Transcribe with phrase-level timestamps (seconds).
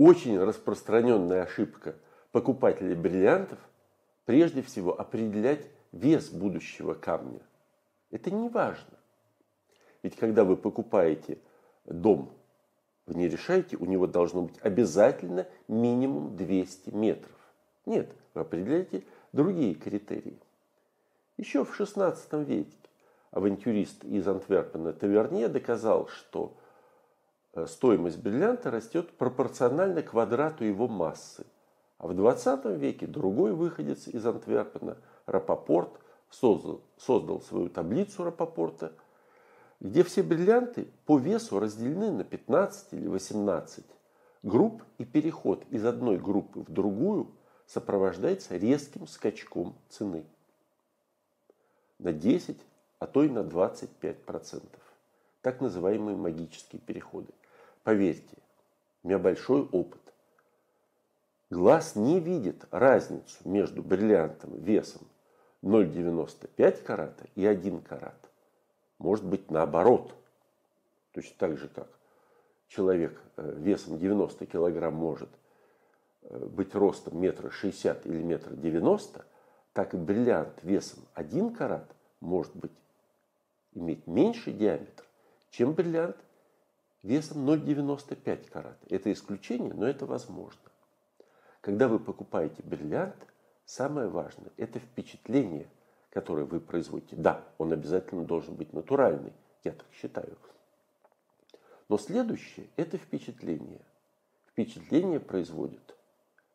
[0.00, 1.94] Очень распространенная ошибка
[2.32, 3.58] покупателей бриллиантов
[4.24, 7.42] прежде всего определять вес будущего камня.
[8.10, 8.96] Это не важно.
[10.02, 11.36] Ведь когда вы покупаете
[11.84, 12.32] дом,
[13.04, 17.36] вы не решаете, у него должно быть обязательно минимум 200 метров.
[17.84, 19.04] Нет, вы определяете
[19.34, 20.40] другие критерии.
[21.36, 22.78] Еще в XVI веке
[23.32, 26.56] авантюрист из Антверпена Таверне доказал, что
[27.66, 31.46] стоимость бриллианта растет пропорционально квадрату его массы.
[31.98, 38.92] А в 20 веке другой выходец из Антверпена, Рапопорт, создал, создал свою таблицу Рапопорта,
[39.80, 43.84] где все бриллианты по весу разделены на 15 или 18
[44.42, 47.32] групп, и переход из одной группы в другую
[47.66, 50.24] сопровождается резким скачком цены
[51.98, 52.58] на 10,
[52.98, 54.62] а то и на 25%.
[55.42, 57.32] Так называемые магические переходы.
[57.82, 58.36] Поверьте,
[59.02, 60.00] у меня большой опыт.
[61.48, 65.02] Глаз не видит разницу между бриллиантом весом
[65.62, 68.30] 0,95 карата и 1 карат.
[68.98, 70.14] Может быть наоборот.
[71.12, 71.88] Точно так же, как
[72.68, 75.30] человек э, весом 90 килограмм может
[76.22, 79.24] э, быть ростом метра шестьдесят или метра девяносто,
[79.72, 82.72] так и бриллиант весом 1 карат может быть
[83.72, 85.04] иметь меньший диаметр,
[85.50, 86.16] чем бриллиант
[87.02, 88.78] весом 0,95 карат.
[88.88, 90.60] Это исключение, но это возможно.
[91.60, 93.16] Когда вы покупаете бриллиант,
[93.64, 95.68] самое важное– это впечатление,
[96.10, 97.16] которое вы производите.
[97.16, 99.32] Да, он обязательно должен быть натуральный,
[99.64, 100.36] я так считаю.
[101.88, 103.80] Но следующее– это впечатление.
[104.46, 105.94] Впечатление производит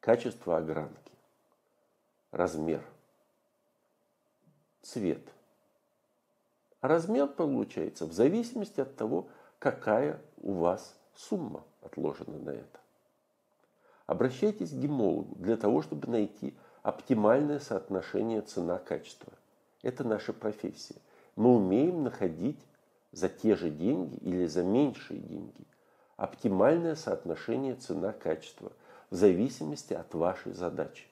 [0.00, 1.12] качество огранки,
[2.30, 2.82] размер,
[4.82, 5.22] цвет.
[6.80, 9.28] А размер получается в зависимости от того,
[9.58, 12.80] какая у вас сумма отложена на это.
[14.06, 19.32] Обращайтесь к гемологу для того, чтобы найти оптимальное соотношение цена-качество.
[19.82, 20.96] Это наша профессия.
[21.36, 22.60] Мы умеем находить
[23.12, 25.66] за те же деньги или за меньшие деньги
[26.18, 28.72] оптимальное соотношение цена-качество
[29.08, 31.06] в зависимости от вашей задачи.